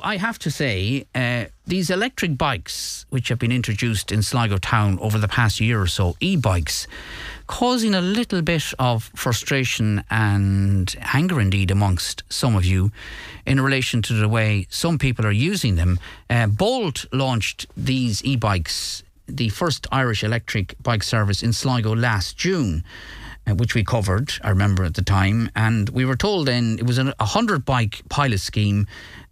[0.00, 4.96] I have to say, uh, these electric bikes, which have been introduced in Sligo town
[5.00, 6.86] over the past year or so, e bikes,
[7.48, 12.92] causing a little bit of frustration and anger indeed amongst some of you
[13.44, 15.98] in relation to the way some people are using them.
[16.30, 22.36] Uh, Bolt launched these e bikes, the first Irish electric bike service in Sligo last
[22.36, 22.84] June.
[23.48, 26.86] Uh, which we covered, I remember at the time, and we were told then it
[26.86, 28.86] was a 100 bike pilot scheme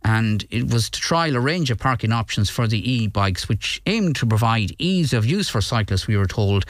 [0.04, 4.14] and it was to trial a range of parking options for the e-bikes which aimed
[4.16, 6.64] to provide ease of use for cyclists we were told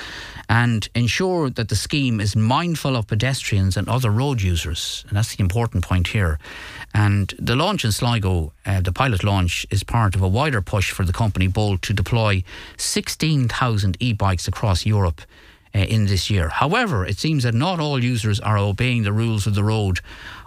[0.48, 5.04] and ensure that the scheme is mindful of pedestrians and other road users.
[5.08, 6.38] And that's the important point here.
[6.94, 10.90] And the launch in Sligo uh, the pilot launch is part of a wider push
[10.90, 12.42] for the company Bolt to deploy
[12.78, 15.20] 16,000 e-bikes across Europe
[15.74, 16.48] uh, in this year.
[16.48, 20.00] However, it seems that not all users are obeying the rules of the road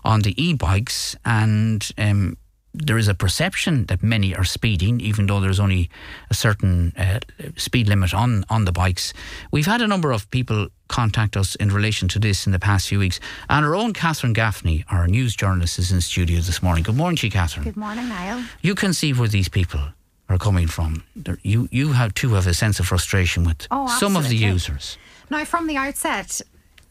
[0.03, 2.37] on the e bikes, and um,
[2.73, 5.89] there is a perception that many are speeding, even though there's only
[6.29, 7.19] a certain uh,
[7.57, 9.13] speed limit on, on the bikes.
[9.51, 12.87] We've had a number of people contact us in relation to this in the past
[12.87, 13.19] few weeks.
[13.49, 16.83] And our own Catherine Gaffney, our news journalist, is in studio this morning.
[16.83, 17.63] Good morning to you, Catherine.
[17.63, 18.43] Good morning, Niall.
[18.61, 19.81] You can see where these people
[20.29, 21.03] are coming from.
[21.41, 24.97] You, you have too have a sense of frustration with oh, some of the users.
[25.29, 26.41] Now, from the outset,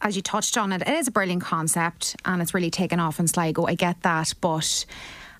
[0.01, 3.19] as you touched on it, it is a brilliant concept and it's really taken off
[3.19, 3.65] in Sligo.
[3.65, 4.85] I get that, but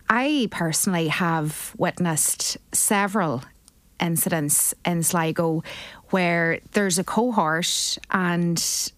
[0.09, 3.43] I personally have witnessed several
[3.99, 5.63] incidents in Sligo
[6.09, 8.91] where there's a cohort and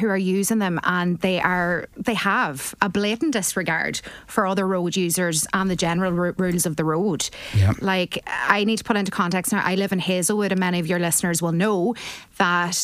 [0.00, 4.96] who are using them and they are they have a blatant disregard for other road
[4.96, 7.76] users and the general r- rules of the road yep.
[7.80, 10.86] like i need to put into context now i live in hazelwood and many of
[10.86, 11.94] your listeners will know
[12.38, 12.74] that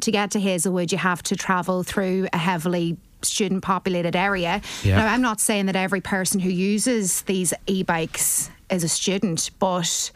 [0.00, 4.60] to get to hazelwood you have to travel through a heavily student populated area.
[4.82, 4.96] Yeah.
[4.96, 9.50] Now, I'm not saying that every person who uses these e bikes is a student,
[9.58, 10.10] but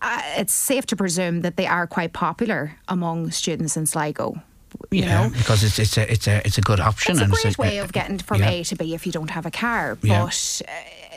[0.00, 4.40] uh, it's safe to presume that they are quite popular among students in Sligo.
[4.90, 5.30] You yeah, know?
[5.30, 7.12] because it's it's a it's a it's a good option.
[7.12, 8.50] It's a and great it's a, way of getting from yeah.
[8.50, 9.98] A to B if you don't have a car.
[10.02, 10.24] Yeah.
[10.24, 10.30] Uh,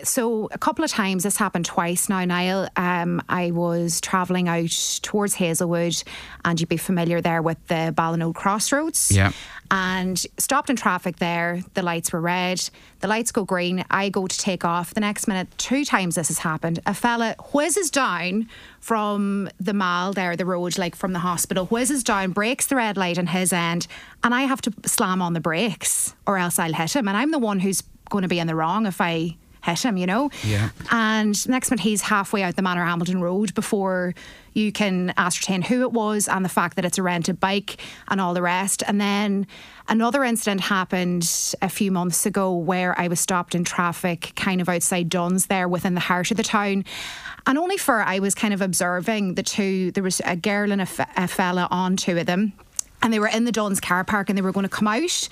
[0.03, 2.67] so a couple of times this happened twice now, Niall.
[2.75, 6.01] Um, I was travelling out towards Hazelwood,
[6.45, 9.11] and you'd be familiar there with the Ballinode Crossroads.
[9.11, 9.31] Yeah
[9.71, 11.61] and stopped in traffic there.
[11.75, 12.67] The lights were red.
[13.01, 13.85] The lights go green.
[13.91, 14.93] I go to take off.
[14.93, 16.79] The next minute, two times this has happened.
[16.85, 18.49] A fella whizzes down
[18.79, 22.97] from the mall there, the road, like from the hospital, whizzes down, breaks the red
[22.97, 23.87] light on his end,
[24.23, 27.07] and I have to slam on the brakes or else I'll hit him.
[27.07, 29.97] And I'm the one who's going to be in the wrong if I hit him,
[29.97, 30.29] you know?
[30.43, 30.69] Yeah.
[30.91, 34.13] And next minute, he's halfway out the Manor Hamilton Road before
[34.53, 37.77] you can ascertain who it was and the fact that it's a rented bike
[38.07, 38.83] and all the rest.
[38.87, 39.47] And then
[39.87, 44.69] another incident happened a few months ago where I was stopped in traffic kind of
[44.69, 46.85] outside Dunnes there within the heart of the town.
[47.45, 50.81] And only for I was kind of observing the two, there was a girl and
[50.81, 52.53] a, f- a fella on two of them.
[53.01, 55.29] And they were in the Dunnes car park and they were going to come out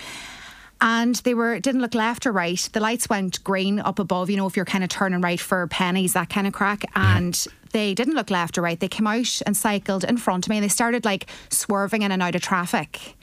[0.82, 2.70] and they were didn't look left or right.
[2.74, 5.68] The lights went green up above, you know, if you're kind of turning right for
[5.68, 6.84] Penneys, that kind of crack.
[6.96, 7.54] And yeah.
[7.72, 8.80] they didn't look left or right.
[8.80, 12.12] They came out and cycled in front of me and they started like swerving in
[12.12, 13.16] and out of traffic.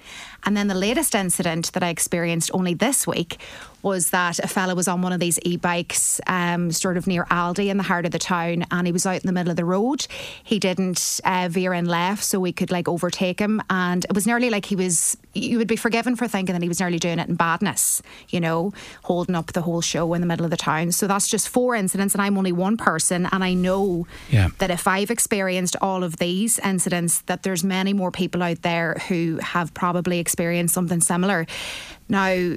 [0.44, 3.38] And then the latest incident that I experienced only this week
[3.82, 7.68] was that a fella was on one of these e-bikes, um, sort of near Aldi
[7.68, 9.64] in the heart of the town, and he was out in the middle of the
[9.64, 10.06] road.
[10.42, 14.26] He didn't uh, veer in left, so we could like overtake him, and it was
[14.26, 15.18] nearly like he was.
[15.34, 18.40] You would be forgiven for thinking that he was nearly doing it in badness, you
[18.40, 18.72] know,
[19.02, 20.92] holding up the whole show in the middle of the town.
[20.92, 24.48] So that's just four incidents, and I'm only one person, and I know yeah.
[24.58, 28.94] that if I've experienced all of these incidents, that there's many more people out there
[29.08, 30.33] who have probably experienced
[30.68, 31.46] something similar.
[32.08, 32.56] Now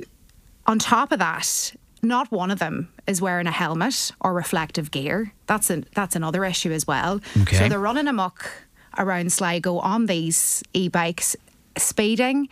[0.65, 5.33] on top of that, not one of them is wearing a helmet or reflective gear.
[5.47, 7.21] That's a, that's another issue as well.
[7.41, 7.57] Okay.
[7.57, 8.49] So they're running amok
[8.97, 11.35] around Sligo on these e-bikes,
[11.77, 12.49] speeding,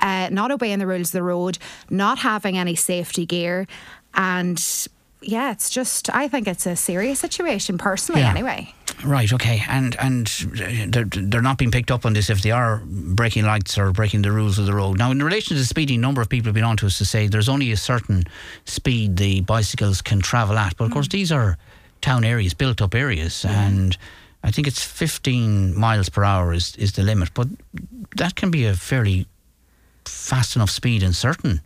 [0.00, 1.58] uh, not obeying the rules of the road,
[1.90, 3.66] not having any safety gear,
[4.14, 4.88] and
[5.22, 8.22] yeah, it's just I think it's a serious situation personally.
[8.22, 8.30] Yeah.
[8.30, 8.74] Anyway.
[9.02, 9.32] Right.
[9.32, 9.62] Okay.
[9.68, 13.44] And and uh, they're, they're not being picked up on this if they are breaking
[13.44, 14.98] lights or breaking the rules of the road.
[14.98, 16.98] Now, in relation to the speeding, a number of people have been on to us
[16.98, 18.24] to say there's only a certain
[18.64, 20.76] speed the bicycles can travel at.
[20.76, 21.16] But of course, hmm.
[21.16, 21.58] these are
[22.00, 23.66] town areas, built up areas, yeah.
[23.66, 23.96] and
[24.42, 27.30] I think it's 15 miles per hour is is the limit.
[27.34, 27.48] But
[28.16, 29.26] that can be a fairly
[30.04, 31.60] fast enough speed in certain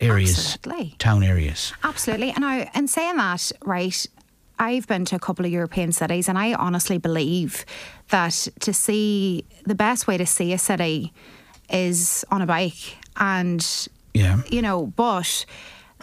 [0.00, 0.94] areas, Absolutely.
[0.98, 1.72] town areas.
[1.82, 2.30] Absolutely.
[2.30, 4.06] And now, in saying that, right,
[4.58, 7.64] I've been to a couple of European cities, and I honestly believe
[8.10, 11.12] that to see the best way to see a city
[11.70, 12.96] is on a bike.
[13.16, 13.66] And,
[14.14, 14.42] yeah.
[14.50, 15.44] you know, but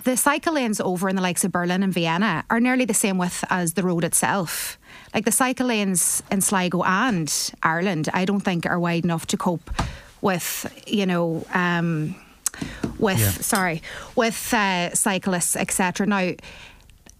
[0.03, 3.17] the cycle lanes over in the likes of Berlin and Vienna are nearly the same
[3.17, 4.77] width as the road itself.
[5.13, 9.37] Like the cycle lanes in Sligo and Ireland, I don't think are wide enough to
[9.37, 9.71] cope
[10.21, 12.15] with, you know, um,
[12.99, 13.31] with yeah.
[13.31, 13.81] sorry,
[14.15, 16.05] with uh, cyclists, etc.
[16.05, 16.33] Now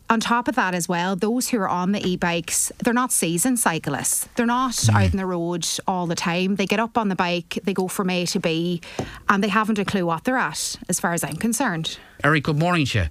[0.10, 3.60] on top of that as well, those who are on the e-bikes, they're not seasoned
[3.60, 4.28] cyclists.
[4.36, 4.94] They're not mm.
[4.94, 6.56] out on the road all the time.
[6.56, 8.82] They get up on the bike, they go from A to B,
[9.30, 11.98] and they haven't a clue what they're at, as far as I'm concerned.
[12.24, 13.06] Eric, good morning to you.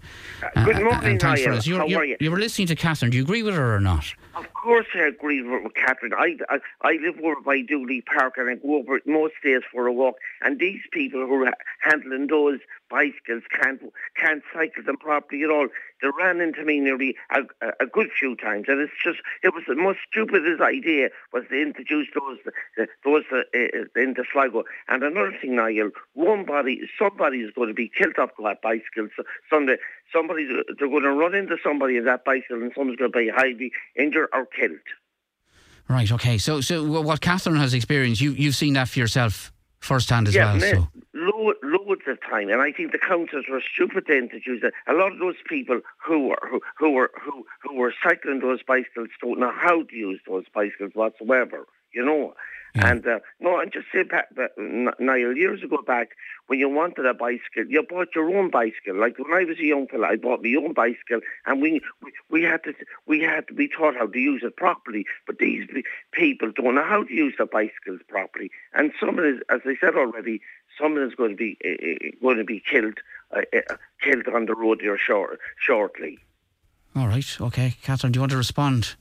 [0.57, 1.55] Uh, good morning, uh, and thanks for.
[1.69, 2.17] You're, How are you?
[2.21, 3.11] You were listening to Catherine.
[3.11, 4.15] Do you agree with her or not?
[4.35, 6.15] Of course, I agree with Catherine.
[6.15, 9.87] I, I, I live over by Doorly Park and I go over most days for
[9.87, 10.17] a walk.
[10.43, 11.53] And these people who are
[11.83, 12.61] handling those
[12.95, 13.81] bicycles can't
[14.17, 15.69] can't cycle them properly at all.
[16.01, 17.41] They ran into me nearly a,
[17.81, 21.61] a, good few times, and it's just it was the most stupidest idea was to
[21.61, 22.39] introduce those
[23.05, 24.65] those uh, uh, into Sligo.
[24.89, 28.94] And another thing, Niall, one body somebody is going to be killed off that bicycle
[29.51, 29.77] Sunday.
[30.13, 30.49] Somebody's
[30.79, 33.73] they're going to run into somebody in that bicycle, and someone's going to be highly
[33.97, 34.79] injured or killed.
[35.89, 36.11] Right.
[36.11, 36.39] Okay.
[36.39, 40.53] So, so what Catherine has experienced, you you've seen that for yourself firsthand as yeah,
[40.53, 40.61] well.
[40.61, 40.89] so.
[41.13, 44.73] Lo- loads of time, and I think the councils were stupid then to use it.
[44.89, 48.63] A lot of those people who were who, who were who, who were cycling those
[48.63, 51.67] bicycles don't know how to use those bicycles whatsoever.
[51.93, 52.35] You know,
[52.75, 52.91] yeah.
[52.91, 54.29] And uh, no, and just say back,
[54.59, 56.11] Niall, years ago back,
[56.49, 58.99] when you wanted a bicycle, you bought your own bicycle.
[58.99, 62.13] Like when I was a young fella, I bought my own bicycle, and we we,
[62.31, 62.75] we had to
[63.07, 65.07] we had to be taught how to use it properly.
[65.25, 65.69] But these
[66.11, 69.77] people don't know how to use their bicycles properly, and some of it, as I
[69.81, 70.41] said already,
[70.77, 72.99] someone is going to be uh, going to be killed
[73.31, 76.19] uh, uh, killed on the road here short, shortly.
[76.97, 78.97] All right, okay, Catherine, do you want to respond?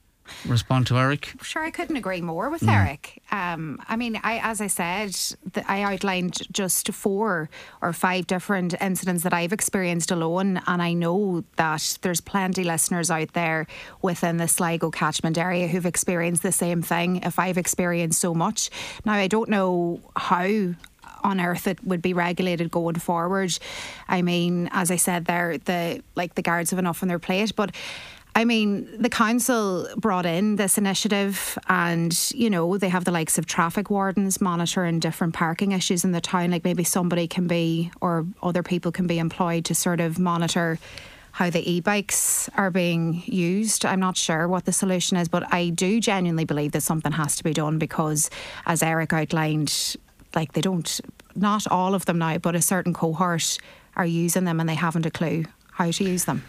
[0.46, 1.34] Respond to Eric?
[1.42, 2.72] Sure, I couldn't agree more with mm.
[2.72, 3.22] Eric.
[3.32, 5.12] Um, I mean, I, as I said,
[5.54, 7.50] the, I outlined just four
[7.82, 13.12] or five different incidents that I've experienced alone, and I know that there's plenty listeners
[13.12, 13.68] out there
[14.02, 17.18] within the Sligo catchment area who've experienced the same thing.
[17.18, 18.70] If I've experienced so much,
[19.06, 20.76] now I don't know how
[21.24, 23.58] on earth it would be regulated going forward.
[24.08, 27.56] I mean, as I said there, the like the guards have enough on their plate,
[27.56, 27.74] but
[28.36, 33.38] I mean, the council brought in this initiative, and you know they have the likes
[33.38, 36.50] of traffic wardens monitoring different parking issues in the town.
[36.50, 40.80] Like maybe somebody can be, or other people can be employed to sort of monitor
[41.34, 43.86] how the e-bikes are being used.
[43.86, 47.36] I'm not sure what the solution is, but I do genuinely believe that something has
[47.38, 48.30] to be done because,
[48.66, 49.96] as Eric outlined,
[50.36, 51.02] like they don't,
[51.36, 53.58] not all of them now, but a certain cohort
[53.96, 56.42] are using them and they haven't a clue how to use them.